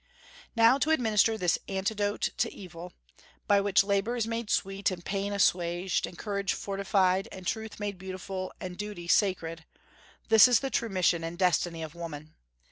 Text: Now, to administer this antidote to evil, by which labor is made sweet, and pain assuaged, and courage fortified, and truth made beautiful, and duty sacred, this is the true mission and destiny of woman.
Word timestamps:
Now, 0.55 0.79
to 0.79 0.89
administer 0.89 1.37
this 1.37 1.59
antidote 1.67 2.31
to 2.37 2.51
evil, 2.51 2.91
by 3.45 3.61
which 3.61 3.83
labor 3.83 4.15
is 4.15 4.25
made 4.25 4.49
sweet, 4.49 4.89
and 4.89 5.05
pain 5.05 5.31
assuaged, 5.31 6.07
and 6.07 6.17
courage 6.17 6.53
fortified, 6.53 7.29
and 7.31 7.45
truth 7.45 7.79
made 7.79 7.99
beautiful, 7.99 8.51
and 8.59 8.79
duty 8.79 9.07
sacred, 9.07 9.63
this 10.27 10.47
is 10.47 10.61
the 10.61 10.71
true 10.71 10.89
mission 10.89 11.23
and 11.23 11.37
destiny 11.37 11.83
of 11.83 11.93
woman. 11.93 12.33